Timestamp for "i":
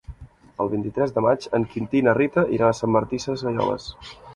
2.03-2.09